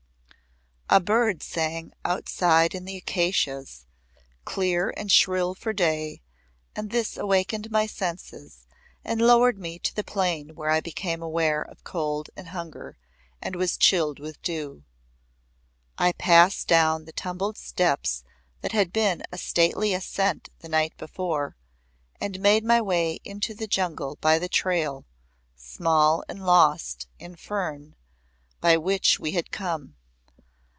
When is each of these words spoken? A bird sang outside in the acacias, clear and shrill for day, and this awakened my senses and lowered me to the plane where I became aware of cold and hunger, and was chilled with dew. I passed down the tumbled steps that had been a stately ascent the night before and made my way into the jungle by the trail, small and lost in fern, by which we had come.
A 0.93 0.99
bird 0.99 1.41
sang 1.41 1.93
outside 2.03 2.75
in 2.75 2.83
the 2.83 2.97
acacias, 2.97 3.85
clear 4.43 4.93
and 4.97 5.09
shrill 5.09 5.55
for 5.55 5.71
day, 5.71 6.21
and 6.75 6.89
this 6.91 7.15
awakened 7.15 7.71
my 7.71 7.85
senses 7.87 8.67
and 9.01 9.21
lowered 9.21 9.57
me 9.57 9.79
to 9.79 9.95
the 9.95 10.03
plane 10.03 10.53
where 10.53 10.69
I 10.69 10.81
became 10.81 11.21
aware 11.21 11.61
of 11.61 11.85
cold 11.85 12.29
and 12.35 12.49
hunger, 12.49 12.97
and 13.41 13.55
was 13.55 13.77
chilled 13.77 14.19
with 14.19 14.41
dew. 14.41 14.83
I 15.97 16.11
passed 16.11 16.67
down 16.67 17.05
the 17.05 17.13
tumbled 17.13 17.57
steps 17.57 18.25
that 18.59 18.73
had 18.73 18.91
been 18.91 19.23
a 19.31 19.37
stately 19.37 19.93
ascent 19.93 20.49
the 20.59 20.67
night 20.67 20.97
before 20.97 21.55
and 22.19 22.41
made 22.41 22.65
my 22.65 22.81
way 22.81 23.19
into 23.23 23.53
the 23.53 23.65
jungle 23.65 24.17
by 24.19 24.37
the 24.39 24.49
trail, 24.49 25.05
small 25.55 26.25
and 26.27 26.45
lost 26.45 27.07
in 27.17 27.37
fern, 27.37 27.95
by 28.59 28.75
which 28.75 29.21
we 29.21 29.31
had 29.31 29.51
come. 29.51 29.95